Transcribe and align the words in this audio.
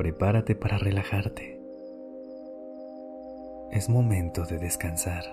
Prepárate 0.00 0.54
para 0.54 0.78
relajarte. 0.78 1.60
Es 3.70 3.90
momento 3.90 4.46
de 4.46 4.56
descansar. 4.56 5.24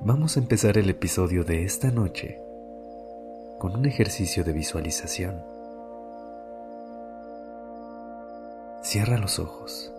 Vamos 0.00 0.38
a 0.38 0.40
empezar 0.40 0.78
el 0.78 0.88
episodio 0.88 1.44
de 1.44 1.64
esta 1.64 1.90
noche 1.90 2.40
con 3.58 3.76
un 3.76 3.84
ejercicio 3.84 4.42
de 4.42 4.54
visualización. 4.54 5.42
Cierra 8.80 9.18
los 9.18 9.38
ojos 9.38 9.92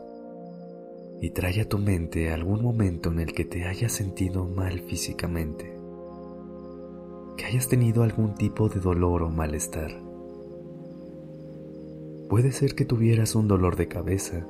y 1.22 1.30
trae 1.30 1.61
a 1.61 1.69
tu 1.69 1.77
mente 1.77 2.33
algún 2.33 2.63
momento 2.63 3.11
en 3.11 3.19
el 3.19 3.33
que 3.33 3.45
te 3.45 3.66
hayas 3.66 3.91
sentido 3.91 4.45
mal 4.45 4.80
físicamente, 4.80 5.77
hayas 7.47 7.69
tenido 7.69 8.03
algún 8.03 8.35
tipo 8.35 8.67
de 8.67 8.81
dolor 8.81 9.23
o 9.23 9.29
malestar. 9.29 9.91
Puede 12.29 12.51
ser 12.51 12.75
que 12.75 12.83
tuvieras 12.83 13.35
un 13.35 13.47
dolor 13.47 13.77
de 13.77 13.88
cabeza, 13.88 14.45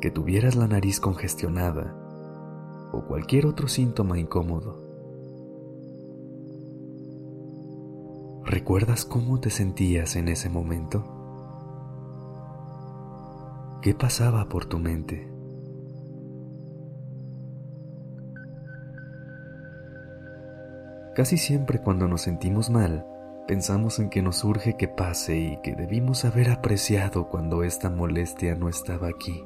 que 0.00 0.12
tuvieras 0.12 0.54
la 0.54 0.68
nariz 0.68 1.00
congestionada 1.00 1.96
o 2.92 3.02
cualquier 3.02 3.46
otro 3.46 3.66
síntoma 3.66 4.16
incómodo. 4.16 4.78
¿Recuerdas 8.44 9.04
cómo 9.04 9.40
te 9.40 9.50
sentías 9.50 10.14
en 10.14 10.28
ese 10.28 10.50
momento? 10.50 11.02
¿Qué 13.82 13.92
pasaba 13.92 14.48
por 14.48 14.66
tu 14.66 14.78
mente? 14.78 15.29
Casi 21.14 21.38
siempre 21.38 21.80
cuando 21.80 22.06
nos 22.06 22.22
sentimos 22.22 22.70
mal, 22.70 23.04
pensamos 23.48 23.98
en 23.98 24.10
que 24.10 24.22
nos 24.22 24.44
urge 24.44 24.76
que 24.76 24.86
pase 24.86 25.36
y 25.36 25.56
que 25.60 25.74
debimos 25.74 26.24
haber 26.24 26.50
apreciado 26.50 27.28
cuando 27.28 27.64
esta 27.64 27.90
molestia 27.90 28.54
no 28.54 28.68
estaba 28.68 29.08
aquí, 29.08 29.44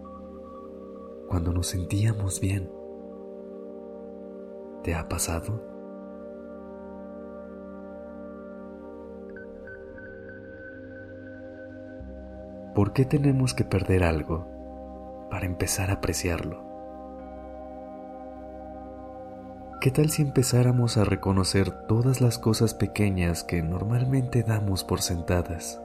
cuando 1.26 1.54
nos 1.54 1.68
sentíamos 1.68 2.38
bien. 2.38 2.70
¿Te 4.82 4.94
ha 4.94 5.08
pasado? 5.08 5.64
¿Por 12.74 12.92
qué 12.92 13.06
tenemos 13.06 13.54
que 13.54 13.64
perder 13.64 14.04
algo 14.04 14.46
para 15.30 15.46
empezar 15.46 15.88
a 15.88 15.94
apreciarlo? 15.94 16.73
¿Qué 19.84 19.90
tal 19.90 20.08
si 20.08 20.22
empezáramos 20.22 20.96
a 20.96 21.04
reconocer 21.04 21.70
todas 21.86 22.22
las 22.22 22.38
cosas 22.38 22.72
pequeñas 22.72 23.44
que 23.44 23.62
normalmente 23.62 24.42
damos 24.42 24.82
por 24.82 25.02
sentadas? 25.02 25.78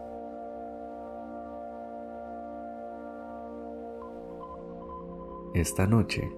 Esta 5.53 5.85
noche 5.85 6.31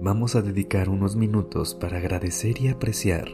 vamos 0.00 0.34
a 0.34 0.42
dedicar 0.42 0.88
unos 0.88 1.14
minutos 1.14 1.76
para 1.76 1.98
agradecer 1.98 2.60
y 2.60 2.66
apreciar 2.66 3.28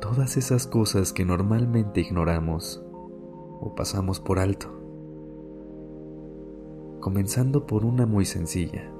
todas 0.00 0.36
esas 0.36 0.66
cosas 0.66 1.12
que 1.12 1.24
normalmente 1.24 2.00
ignoramos 2.00 2.82
o 3.60 3.72
pasamos 3.76 4.18
por 4.18 4.40
alto 4.40 4.66
comenzando 6.98 7.68
por 7.68 7.84
una 7.84 8.04
muy 8.04 8.24
sencilla, 8.24 8.90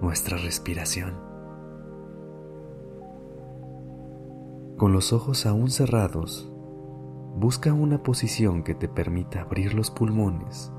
nuestra 0.00 0.38
respiración. 0.38 1.29
Con 4.80 4.94
los 4.94 5.12
ojos 5.12 5.44
aún 5.44 5.70
cerrados, 5.70 6.50
busca 7.36 7.74
una 7.74 8.02
posición 8.02 8.62
que 8.62 8.74
te 8.74 8.88
permita 8.88 9.42
abrir 9.42 9.74
los 9.74 9.90
pulmones 9.90 10.72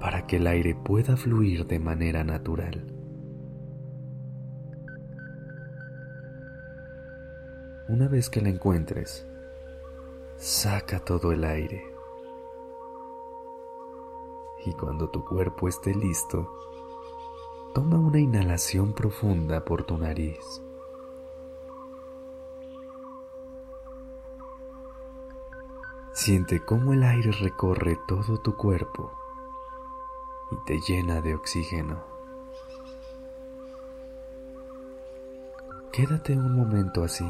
para 0.00 0.26
que 0.26 0.38
el 0.38 0.48
aire 0.48 0.74
pueda 0.74 1.16
fluir 1.16 1.68
de 1.68 1.78
manera 1.78 2.24
natural. 2.24 2.84
Una 7.88 8.08
vez 8.08 8.28
que 8.28 8.40
la 8.40 8.48
encuentres, 8.48 9.24
saca 10.36 10.98
todo 10.98 11.30
el 11.30 11.44
aire 11.44 11.80
y 14.66 14.72
cuando 14.72 15.10
tu 15.10 15.24
cuerpo 15.24 15.68
esté 15.68 15.94
listo, 15.94 16.50
toma 17.72 18.00
una 18.00 18.18
inhalación 18.18 18.92
profunda 18.92 19.64
por 19.64 19.84
tu 19.84 19.96
nariz. 19.96 20.60
Siente 26.12 26.62
cómo 26.62 26.92
el 26.92 27.04
aire 27.04 27.32
recorre 27.32 27.98
todo 28.06 28.38
tu 28.38 28.54
cuerpo 28.54 29.10
y 30.50 30.56
te 30.66 30.78
llena 30.78 31.22
de 31.22 31.34
oxígeno. 31.34 32.04
Quédate 35.90 36.34
un 36.34 36.54
momento 36.54 37.02
así 37.02 37.26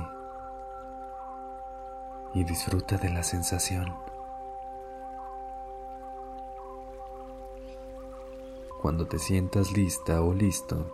y 2.35 2.43
disfruta 2.43 2.97
de 2.97 3.11
la 3.11 3.23
sensación. 3.23 3.95
Cuando 8.81 9.07
te 9.07 9.21
sientas 9.21 9.71
lista 9.71 10.23
o 10.23 10.35
listo, 10.35 10.87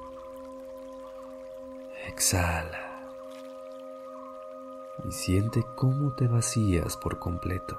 exhala 2.06 2.88
y 5.04 5.12
siente 5.12 5.64
cómo 5.76 6.12
te 6.14 6.26
vacías 6.28 6.97
por 6.97 7.19
completo. 7.19 7.78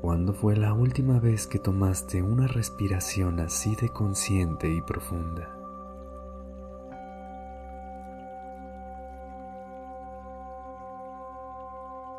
¿Cuándo 0.00 0.32
fue 0.32 0.56
la 0.56 0.72
última 0.72 1.20
vez 1.20 1.46
que 1.46 1.58
tomaste 1.58 2.22
una 2.22 2.46
respiración 2.46 3.38
así 3.38 3.76
de 3.76 3.90
consciente 3.90 4.68
y 4.68 4.80
profunda? 4.80 5.56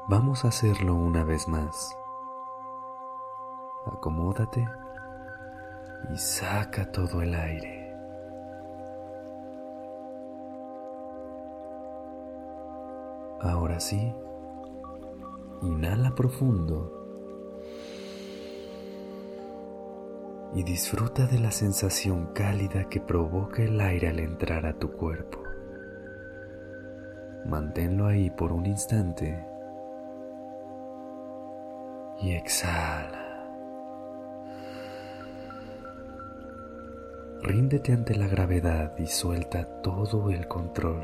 Vamos 0.07 0.45
a 0.45 0.49
hacerlo 0.49 0.93
una 0.95 1.23
vez 1.23 1.47
más. 1.47 1.97
Acomódate 3.85 4.67
y 6.09 6.17
saca 6.17 6.91
todo 6.91 7.21
el 7.21 7.35
aire. 7.35 7.95
Ahora 13.41 13.79
sí, 13.79 14.13
inhala 15.61 16.13
profundo 16.13 17.01
y 20.53 20.63
disfruta 20.63 21.25
de 21.25 21.39
la 21.39 21.51
sensación 21.51 22.33
cálida 22.33 22.89
que 22.89 22.99
provoca 22.99 23.63
el 23.63 23.79
aire 23.79 24.09
al 24.09 24.19
entrar 24.19 24.65
a 24.65 24.77
tu 24.77 24.91
cuerpo. 24.91 25.41
Manténlo 27.45 28.05
ahí 28.05 28.29
por 28.29 28.51
un 28.51 28.65
instante 28.65 29.43
y 32.19 32.33
exhala. 32.33 33.30
Ríndete 37.43 37.91
ante 37.91 38.15
la 38.15 38.27
gravedad 38.27 38.95
y 38.99 39.07
suelta 39.07 39.81
todo 39.81 40.29
el 40.29 40.47
control. 40.47 41.01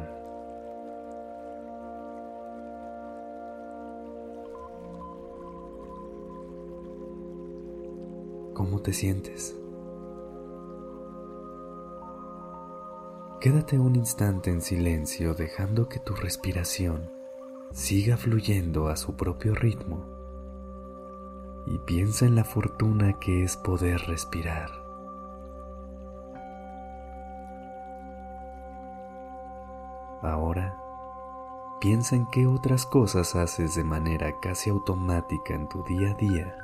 ¿Cómo 8.53 8.81
te 8.83 8.93
sientes? 8.93 9.55
Quédate 13.41 13.79
un 13.79 13.95
instante 13.95 14.51
en 14.51 14.61
silencio 14.61 15.33
dejando 15.33 15.89
que 15.89 15.99
tu 15.99 16.13
respiración 16.13 17.09
siga 17.71 18.15
fluyendo 18.15 18.89
a 18.89 18.95
su 18.95 19.15
propio 19.15 19.55
ritmo 19.55 20.05
y 21.65 21.79
piensa 21.79 22.27
en 22.27 22.35
la 22.35 22.43
fortuna 22.43 23.19
que 23.19 23.43
es 23.43 23.57
poder 23.57 24.01
respirar. 24.01 24.86
Ahora, 30.21 30.77
piensa 31.79 32.15
en 32.15 32.25
qué 32.27 32.47
otras 32.47 32.85
cosas 32.85 33.35
haces 33.35 33.75
de 33.75 33.83
manera 33.83 34.39
casi 34.41 34.69
automática 34.69 35.53
en 35.53 35.67
tu 35.69 35.83
día 35.83 36.11
a 36.11 36.13
día 36.15 36.55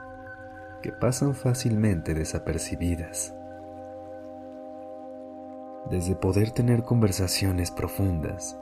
que 0.82 0.92
pasan 0.92 1.34
fácilmente 1.34 2.14
desapercibidas. 2.14 3.34
Desde 5.90 6.16
poder 6.16 6.52
tener 6.52 6.84
conversaciones 6.84 7.72
profundas, 7.72 8.58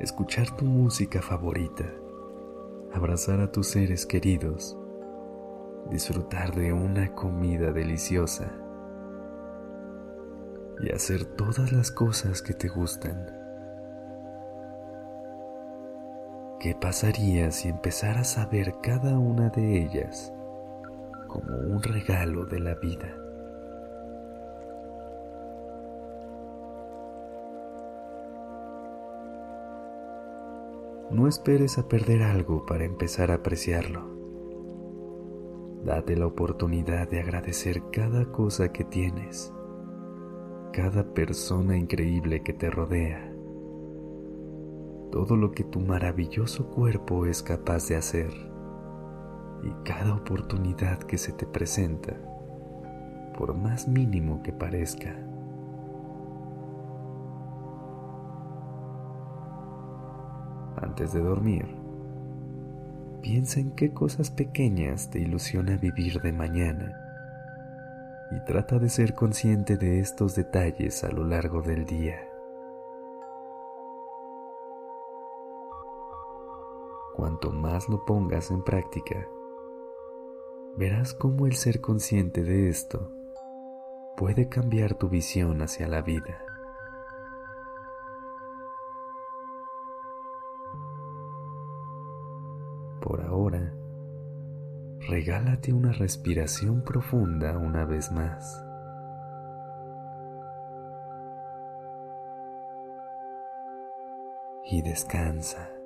escuchar 0.00 0.50
tu 0.56 0.64
música 0.64 1.22
favorita, 1.22 1.84
abrazar 2.92 3.40
a 3.40 3.50
tus 3.50 3.68
seres 3.68 4.04
queridos, 4.04 4.76
disfrutar 5.90 6.54
de 6.54 6.72
una 6.72 7.14
comida 7.14 7.72
deliciosa 7.72 8.52
y 10.80 10.92
hacer 10.92 11.24
todas 11.24 11.72
las 11.72 11.90
cosas 11.90 12.42
que 12.42 12.52
te 12.52 12.68
gustan. 12.68 13.37
¿Qué 16.60 16.74
pasaría 16.74 17.52
si 17.52 17.68
empezaras 17.68 18.36
a 18.36 18.46
ver 18.46 18.74
cada 18.82 19.16
una 19.16 19.48
de 19.48 19.80
ellas 19.80 20.32
como 21.28 21.56
un 21.56 21.80
regalo 21.80 22.46
de 22.46 22.58
la 22.58 22.74
vida? 22.74 23.14
No 31.12 31.28
esperes 31.28 31.78
a 31.78 31.86
perder 31.86 32.24
algo 32.24 32.66
para 32.66 32.84
empezar 32.84 33.30
a 33.30 33.34
apreciarlo. 33.34 34.18
Date 35.84 36.16
la 36.16 36.26
oportunidad 36.26 37.08
de 37.08 37.20
agradecer 37.20 37.82
cada 37.92 38.24
cosa 38.32 38.72
que 38.72 38.82
tienes, 38.82 39.54
cada 40.72 41.04
persona 41.14 41.76
increíble 41.76 42.42
que 42.42 42.52
te 42.52 42.68
rodea, 42.68 43.27
todo 45.10 45.36
lo 45.36 45.52
que 45.52 45.64
tu 45.64 45.80
maravilloso 45.80 46.70
cuerpo 46.70 47.26
es 47.26 47.42
capaz 47.42 47.88
de 47.88 47.96
hacer 47.96 48.30
y 49.62 49.70
cada 49.84 50.14
oportunidad 50.14 50.98
que 50.98 51.18
se 51.18 51.32
te 51.32 51.46
presenta, 51.46 52.14
por 53.36 53.54
más 53.54 53.88
mínimo 53.88 54.42
que 54.42 54.52
parezca. 54.52 55.16
Antes 60.76 61.12
de 61.12 61.20
dormir, 61.20 61.66
Piensa 63.22 63.58
en 63.58 63.72
qué 63.72 63.92
cosas 63.92 64.30
pequeñas 64.30 65.10
te 65.10 65.18
ilusiona 65.18 65.76
vivir 65.76 66.20
de 66.20 66.32
mañana 66.32 66.98
y 68.30 68.40
trata 68.44 68.78
de 68.78 68.88
ser 68.88 69.14
consciente 69.14 69.76
de 69.76 70.00
estos 70.00 70.36
detalles 70.36 71.02
a 71.02 71.10
lo 71.10 71.24
largo 71.24 71.60
del 71.60 71.84
día. 71.84 72.27
Cuanto 77.18 77.50
más 77.50 77.88
lo 77.88 78.04
pongas 78.04 78.52
en 78.52 78.62
práctica, 78.62 79.28
verás 80.76 81.14
cómo 81.14 81.46
el 81.46 81.56
ser 81.56 81.80
consciente 81.80 82.44
de 82.44 82.68
esto 82.68 83.10
puede 84.16 84.48
cambiar 84.48 84.94
tu 84.94 85.08
visión 85.08 85.60
hacia 85.60 85.88
la 85.88 86.00
vida. 86.00 86.40
Por 93.00 93.22
ahora, 93.22 93.74
regálate 95.08 95.72
una 95.72 95.90
respiración 95.90 96.84
profunda 96.84 97.58
una 97.58 97.84
vez 97.84 98.12
más. 98.12 98.64
Y 104.62 104.82
descansa. 104.82 105.77